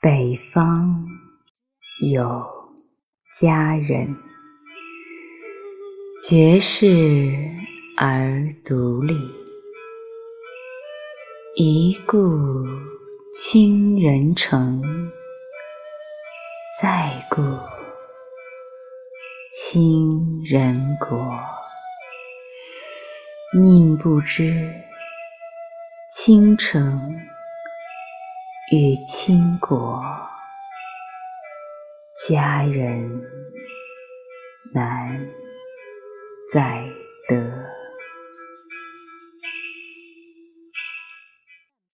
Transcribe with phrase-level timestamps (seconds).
[0.00, 1.08] 北方
[2.00, 2.46] 有
[3.40, 4.14] 佳人，
[6.22, 7.50] 绝世
[7.96, 9.18] 而独立。
[11.56, 12.16] 一顾
[13.42, 14.80] 倾人城，
[16.80, 17.42] 再顾
[19.52, 21.18] 倾人国。
[23.52, 24.72] 宁不知
[26.12, 27.20] 倾城
[28.70, 30.02] 与倾国，
[32.28, 33.22] 佳人
[34.74, 35.26] 难
[36.52, 36.84] 再